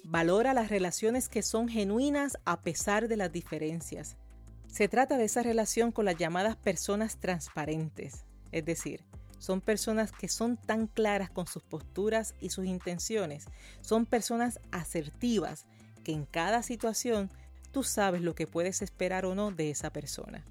Valora 0.03 0.55
las 0.55 0.71
relaciones 0.71 1.29
que 1.29 1.43
son 1.43 1.67
genuinas 1.69 2.39
a 2.43 2.59
pesar 2.61 3.07
de 3.07 3.17
las 3.17 3.31
diferencias. 3.31 4.17
Se 4.65 4.87
trata 4.87 5.15
de 5.15 5.25
esa 5.25 5.43
relación 5.43 5.91
con 5.91 6.05
las 6.05 6.17
llamadas 6.17 6.55
personas 6.55 7.19
transparentes, 7.19 8.25
es 8.51 8.65
decir, 8.65 9.05
son 9.39 9.61
personas 9.61 10.11
que 10.11 10.27
son 10.27 10.57
tan 10.57 10.87
claras 10.87 11.29
con 11.29 11.47
sus 11.47 11.63
posturas 11.63 12.35
y 12.39 12.49
sus 12.49 12.65
intenciones. 12.65 13.45
Son 13.81 14.05
personas 14.05 14.59
asertivas 14.71 15.65
que 16.03 16.11
en 16.11 16.25
cada 16.25 16.61
situación 16.61 17.31
tú 17.71 17.83
sabes 17.83 18.21
lo 18.21 18.35
que 18.35 18.47
puedes 18.47 18.81
esperar 18.81 19.25
o 19.25 19.35
no 19.35 19.51
de 19.51 19.71
esa 19.71 19.91
persona. 19.91 20.45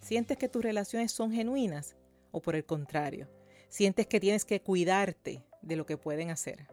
¿Sientes 0.00 0.36
que 0.36 0.48
tus 0.48 0.62
relaciones 0.62 1.10
son 1.12 1.32
genuinas 1.32 1.96
o 2.30 2.40
por 2.40 2.54
el 2.54 2.64
contrario? 2.64 3.28
¿Sientes 3.68 4.06
que 4.06 4.20
tienes 4.20 4.44
que 4.44 4.60
cuidarte 4.62 5.44
de 5.62 5.76
lo 5.76 5.86
que 5.86 5.96
pueden 5.96 6.30
hacer? 6.30 6.68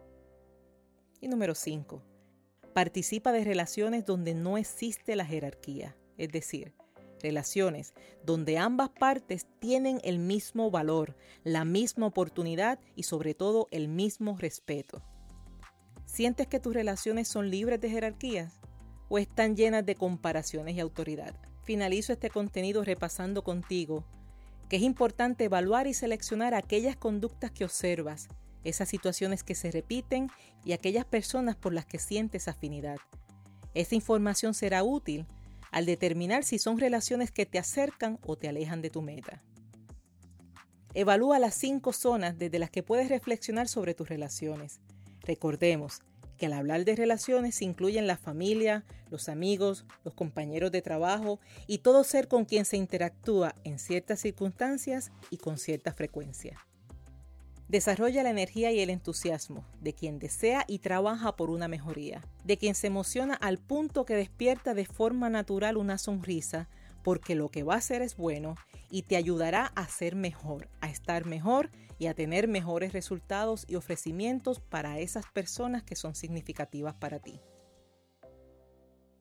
Y 1.22 1.28
número 1.28 1.56
5. 1.56 2.04
Participa 2.74 3.32
de 3.32 3.44
relaciones 3.44 4.06
donde 4.06 4.34
no 4.34 4.58
existe 4.58 5.16
la 5.16 5.26
jerarquía, 5.26 5.96
es 6.18 6.32
decir, 6.32 6.74
relaciones 7.26 7.94
donde 8.24 8.58
ambas 8.58 8.90
partes 8.90 9.48
tienen 9.60 10.00
el 10.04 10.20
mismo 10.20 10.70
valor, 10.70 11.18
la 11.44 11.66
misma 11.66 12.06
oportunidad 12.06 12.80
y 12.96 13.04
sobre 13.04 13.34
todo 13.34 13.68
el 13.72 13.88
mismo 13.88 14.38
respeto. 14.38 15.02
¿Sientes 16.06 16.48
que 16.48 16.60
tus 16.60 16.74
relaciones 16.74 17.28
son 17.28 17.50
libres 17.50 17.82
de 17.82 17.90
jerarquías 17.90 18.60
o 19.10 19.18
están 19.18 19.56
llenas 19.56 19.86
de 19.86 19.96
comparaciones 19.96 20.76
y 20.76 20.80
autoridad? 20.80 21.36
Finalizo 21.64 22.14
este 22.14 22.30
contenido 22.30 22.84
repasando 22.84 23.44
contigo 23.44 24.06
que 24.70 24.78
es 24.78 24.82
importante 24.82 25.46
evaluar 25.46 25.88
y 25.88 25.94
seleccionar 25.94 26.54
aquellas 26.54 26.96
conductas 26.96 27.52
que 27.52 27.66
observas, 27.66 28.28
esas 28.64 28.90
situaciones 28.90 29.44
que 29.44 29.56
se 29.56 29.72
repiten 29.72 30.30
y 30.64 30.74
aquellas 30.74 31.06
personas 31.06 31.56
por 31.56 31.74
las 31.74 31.86
que 31.86 32.00
sientes 32.00 32.48
afinidad. 32.48 32.98
Esta 33.74 33.96
información 33.96 34.54
será 34.54 34.84
útil 34.84 35.26
al 35.76 35.86
determinar 35.86 36.46
si 36.46 36.58
son 36.58 36.80
relaciones 36.80 37.32
que 37.32 37.46
te 37.46 37.60
acercan 37.60 38.18
o 38.26 38.38
te 38.38 38.48
alejan 38.48 38.82
de 38.82 38.90
tu 38.90 39.02
meta. 39.02 39.44
Evalúa 40.94 41.38
las 41.38 41.54
cinco 41.56 41.92
zonas 41.92 42.40
desde 42.40 42.60
las 42.60 42.70
que 42.70 42.82
puedes 42.82 43.10
reflexionar 43.10 43.68
sobre 43.68 43.94
tus 43.94 44.08
relaciones. 44.08 44.80
Recordemos 45.24 46.00
que 46.38 46.46
al 46.46 46.54
hablar 46.54 46.86
de 46.86 46.96
relaciones 46.96 47.56
se 47.56 47.66
incluyen 47.66 48.08
la 48.08 48.16
familia, 48.16 48.86
los 49.10 49.28
amigos, 49.28 49.86
los 50.06 50.14
compañeros 50.14 50.72
de 50.72 50.82
trabajo 50.82 51.42
y 51.68 51.80
todo 51.80 52.06
ser 52.06 52.30
con 52.30 52.46
quien 52.46 52.64
se 52.64 52.78
interactúa 52.78 53.54
en 53.66 53.78
ciertas 53.78 54.22
circunstancias 54.22 55.12
y 55.30 55.40
con 55.40 55.58
cierta 55.58 55.92
frecuencia. 55.92 56.66
Desarrolla 57.68 58.22
la 58.22 58.30
energía 58.30 58.72
y 58.72 58.80
el 58.80 58.92
entusiasmo 58.92 59.66
de 59.82 59.94
quien 59.94 60.20
desea 60.20 60.66
y 60.68 60.80
trabaja 60.80 61.36
por 61.36 61.50
una 61.50 61.68
mejoría, 61.68 62.22
de 62.44 62.58
quien 62.58 62.76
se 62.76 62.88
emociona 62.88 63.34
al 63.34 63.58
punto 63.58 64.06
que 64.06 64.16
despierta 64.16 64.74
de 64.76 64.86
forma 64.86 65.30
natural 65.30 65.78
una 65.78 65.98
sonrisa 65.98 66.70
porque 67.04 67.36
lo 67.36 67.50
que 67.50 67.64
va 67.64 67.76
a 67.76 67.78
hacer 67.78 68.02
es 68.02 68.18
bueno 68.18 68.56
y 68.90 69.04
te 69.04 69.16
ayudará 69.16 69.68
a 69.76 69.88
ser 69.88 70.16
mejor, 70.16 70.70
a 70.82 70.90
estar 70.90 71.26
mejor 71.26 71.70
y 72.00 72.08
a 72.08 72.16
tener 72.16 72.48
mejores 72.48 72.94
resultados 72.94 73.66
y 73.68 73.76
ofrecimientos 73.76 74.60
para 74.60 75.00
esas 75.00 75.26
personas 75.28 75.84
que 75.84 75.96
son 75.96 76.16
significativas 76.16 76.96
para 76.96 77.20
ti. 77.20 77.42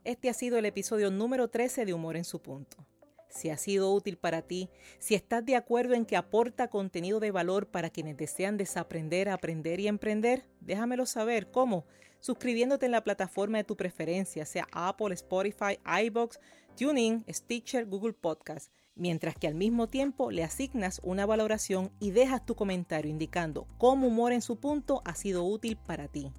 Este 0.02 0.28
ha 0.28 0.34
sido 0.34 0.58
el 0.58 0.66
episodio 0.66 1.10
número 1.10 1.48
13 1.48 1.84
de 1.84 1.94
Humor 1.94 2.16
en 2.16 2.24
su 2.24 2.40
punto. 2.40 2.86
Si 3.34 3.50
ha 3.50 3.56
sido 3.56 3.92
útil 3.92 4.16
para 4.16 4.42
ti, 4.42 4.70
si 4.98 5.14
estás 5.14 5.44
de 5.44 5.56
acuerdo 5.56 5.94
en 5.94 6.06
que 6.06 6.16
aporta 6.16 6.68
contenido 6.68 7.18
de 7.18 7.32
valor 7.32 7.66
para 7.66 7.90
quienes 7.90 8.16
desean 8.16 8.56
desaprender, 8.56 9.28
aprender 9.28 9.80
y 9.80 9.88
emprender, 9.88 10.46
déjamelo 10.60 11.04
saber. 11.04 11.50
¿Cómo? 11.50 11.84
Suscribiéndote 12.20 12.86
en 12.86 12.92
la 12.92 13.04
plataforma 13.04 13.58
de 13.58 13.64
tu 13.64 13.76
preferencia, 13.76 14.46
sea 14.46 14.68
Apple, 14.72 15.14
Spotify, 15.14 15.78
iBox, 16.04 16.38
TuneIn, 16.76 17.24
Stitcher, 17.28 17.86
Google 17.86 18.14
Podcast 18.14 18.72
mientras 18.96 19.34
que 19.34 19.46
al 19.46 19.54
mismo 19.54 19.88
tiempo 19.88 20.30
le 20.30 20.44
asignas 20.44 21.00
una 21.02 21.26
valoración 21.26 21.90
y 22.00 22.12
dejas 22.12 22.46
tu 22.46 22.54
comentario 22.54 23.10
indicando 23.10 23.66
cómo 23.78 24.06
humor 24.06 24.32
en 24.32 24.42
su 24.42 24.56
punto 24.56 25.02
ha 25.04 25.14
sido 25.14 25.44
útil 25.44 25.76
para 25.76 26.08
ti. 26.08 26.32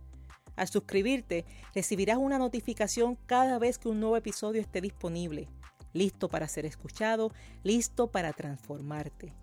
Al 0.56 0.68
suscribirte, 0.70 1.46
recibirás 1.74 2.18
una 2.18 2.38
notificación 2.38 3.18
cada 3.26 3.60
vez 3.60 3.78
que 3.78 3.90
un 3.90 4.00
nuevo 4.00 4.16
episodio 4.16 4.62
esté 4.62 4.80
disponible, 4.80 5.50
listo 5.96 6.30
para 6.30 6.48
ser 6.48 6.66
escuchado, 6.66 7.32
listo 7.64 8.12
para 8.12 8.34
transformarte. 8.34 9.34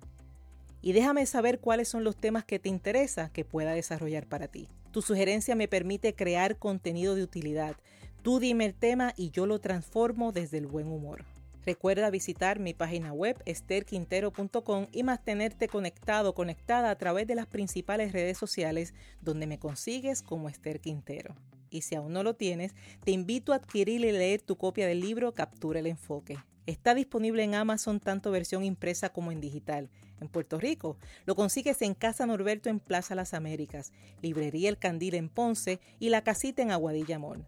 Y 0.81 0.93
déjame 0.93 1.27
saber 1.27 1.59
cuáles 1.59 1.87
son 1.87 2.03
los 2.03 2.17
temas 2.17 2.45
que 2.45 2.57
te 2.57 2.69
interesa 2.69 3.29
que 3.31 3.45
pueda 3.45 3.73
desarrollar 3.73 4.25
para 4.25 4.47
ti. 4.47 4.67
Tu 4.91 5.03
sugerencia 5.03 5.55
me 5.55 5.67
permite 5.67 6.15
crear 6.15 6.57
contenido 6.57 7.13
de 7.13 7.21
utilidad. 7.21 7.75
Tú 8.23 8.39
dime 8.39 8.65
el 8.65 8.73
tema 8.73 9.13
y 9.15 9.29
yo 9.29 9.45
lo 9.45 9.59
transformo 9.59 10.31
desde 10.31 10.57
el 10.57 10.65
buen 10.65 10.87
humor. 10.87 11.25
Recuerda 11.65 12.09
visitar 12.09 12.59
mi 12.59 12.73
página 12.73 13.13
web 13.13 13.41
esterquintero.com 13.45 14.87
y 14.91 15.03
mantenerte 15.03 15.67
conectado 15.67 16.33
conectada 16.33 16.89
a 16.89 16.97
través 16.97 17.27
de 17.27 17.35
las 17.35 17.45
principales 17.45 18.13
redes 18.13 18.37
sociales 18.37 18.95
donde 19.21 19.45
me 19.45 19.59
consigues 19.59 20.23
como 20.23 20.49
Esther 20.49 20.79
Quintero. 20.79 21.35
Y 21.69 21.83
si 21.83 21.95
aún 21.95 22.13
no 22.13 22.23
lo 22.23 22.35
tienes, 22.35 22.73
te 23.03 23.11
invito 23.11 23.53
a 23.53 23.57
adquirir 23.57 24.01
y 24.01 24.11
leer 24.11 24.41
tu 24.41 24.57
copia 24.57 24.87
del 24.87 25.01
libro 25.01 25.33
Captura 25.33 25.79
el 25.79 25.87
Enfoque. 25.87 26.37
Está 26.65 26.95
disponible 26.95 27.43
en 27.43 27.55
Amazon 27.55 27.99
tanto 27.99 28.31
versión 28.31 28.63
impresa 28.63 29.09
como 29.09 29.31
en 29.31 29.39
digital. 29.39 29.89
En 30.19 30.29
Puerto 30.29 30.59
Rico 30.59 30.97
lo 31.25 31.35
consigues 31.35 31.81
en 31.81 31.93
Casa 31.93 32.25
Norberto 32.25 32.69
en 32.69 32.79
Plaza 32.79 33.15
Las 33.15 33.33
Américas, 33.33 33.93
Librería 34.21 34.69
El 34.69 34.77
Candil 34.77 35.13
en 35.13 35.29
Ponce 35.29 35.79
y 35.99 36.09
La 36.09 36.23
Casita 36.23 36.61
en 36.61 36.71
Aguadilla 36.71 37.19
Mall. 37.19 37.45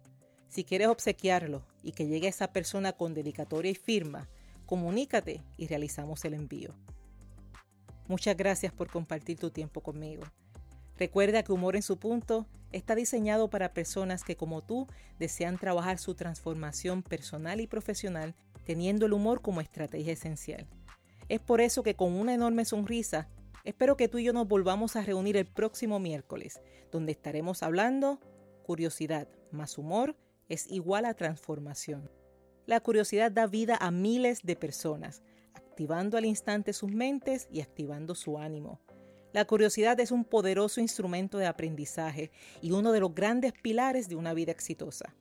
Si 0.48 0.64
quieres 0.64 0.88
obsequiarlo 0.88 1.64
y 1.84 1.92
que 1.92 2.06
llegue 2.06 2.28
esa 2.28 2.52
persona 2.52 2.92
con 2.92 3.14
dedicatoria 3.14 3.70
y 3.70 3.74
firma, 3.74 4.28
comunícate 4.66 5.42
y 5.56 5.66
realizamos 5.66 6.24
el 6.24 6.34
envío. 6.34 6.74
Muchas 8.08 8.36
gracias 8.36 8.72
por 8.72 8.90
compartir 8.90 9.38
tu 9.38 9.50
tiempo 9.50 9.80
conmigo. 9.82 10.24
Recuerda 10.96 11.42
que 11.42 11.52
Humor 11.52 11.76
en 11.76 11.82
su 11.82 11.98
punto 11.98 12.46
está 12.72 12.94
diseñado 12.94 13.50
para 13.50 13.72
personas 13.72 14.24
que 14.24 14.36
como 14.36 14.62
tú 14.62 14.86
desean 15.18 15.58
trabajar 15.58 15.98
su 15.98 16.14
transformación 16.14 17.02
personal 17.02 17.60
y 17.60 17.66
profesional 17.66 18.34
teniendo 18.64 19.06
el 19.06 19.12
humor 19.12 19.42
como 19.42 19.60
estrategia 19.60 20.12
esencial. 20.12 20.66
Es 21.28 21.40
por 21.40 21.60
eso 21.60 21.82
que 21.82 21.96
con 21.96 22.12
una 22.12 22.34
enorme 22.34 22.64
sonrisa 22.64 23.28
espero 23.64 23.96
que 23.96 24.08
tú 24.08 24.18
y 24.18 24.24
yo 24.24 24.32
nos 24.32 24.48
volvamos 24.48 24.96
a 24.96 25.02
reunir 25.02 25.36
el 25.36 25.46
próximo 25.46 25.98
miércoles, 25.98 26.60
donde 26.90 27.12
estaremos 27.12 27.62
hablando 27.62 28.20
curiosidad 28.62 29.28
más 29.50 29.78
humor 29.78 30.16
es 30.48 30.70
igual 30.70 31.04
a 31.04 31.14
transformación. 31.14 32.10
La 32.66 32.80
curiosidad 32.80 33.30
da 33.30 33.46
vida 33.46 33.76
a 33.80 33.90
miles 33.90 34.42
de 34.42 34.56
personas, 34.56 35.22
activando 35.54 36.16
al 36.16 36.24
instante 36.24 36.72
sus 36.72 36.90
mentes 36.90 37.48
y 37.50 37.60
activando 37.60 38.14
su 38.14 38.38
ánimo. 38.38 38.80
La 39.32 39.44
curiosidad 39.44 39.98
es 39.98 40.12
un 40.12 40.24
poderoso 40.24 40.80
instrumento 40.80 41.38
de 41.38 41.46
aprendizaje 41.46 42.30
y 42.62 42.70
uno 42.70 42.92
de 42.92 43.00
los 43.00 43.14
grandes 43.14 43.52
pilares 43.52 44.08
de 44.08 44.16
una 44.16 44.32
vida 44.32 44.52
exitosa. 44.52 45.14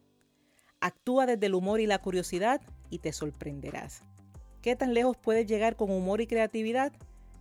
Actúa 0.80 1.26
desde 1.26 1.48
el 1.48 1.56
humor 1.56 1.80
y 1.80 1.88
la 1.88 2.00
curiosidad 2.00 2.62
y 2.90 3.00
te 3.00 3.12
sorprenderás. 3.12 4.04
¿Qué 4.62 4.76
tan 4.76 4.94
lejos 4.94 5.18
puedes 5.18 5.48
llegar 5.48 5.76
con 5.76 5.90
humor 5.90 6.22
y 6.22 6.28
creatividad? 6.28 6.94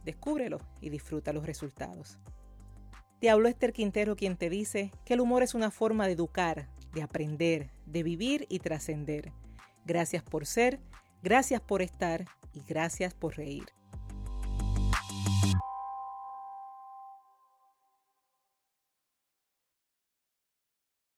Descúbrelo 0.04 0.58
y 0.80 0.88
disfruta 0.88 1.32
los 1.32 1.46
resultados. 1.46 2.18
Te 3.20 3.30
habló 3.30 3.48
Esther 3.48 3.72
Quintero 3.72 4.16
quien 4.16 4.36
te 4.36 4.50
dice 4.50 4.90
que 5.04 5.14
el 5.14 5.20
humor 5.20 5.42
es 5.42 5.54
una 5.54 5.70
forma 5.70 6.06
de 6.06 6.14
educar, 6.14 6.68
de 6.92 7.02
aprender, 7.02 7.70
de 7.86 8.02
vivir 8.02 8.46
y 8.48 8.58
trascender. 8.58 9.32
Gracias 9.84 10.22
por 10.22 10.46
ser, 10.46 10.80
gracias 11.22 11.60
por 11.60 11.82
estar 11.82 12.26
y 12.52 12.62
gracias 12.68 13.14
por 13.14 13.36
reír. 13.36 13.64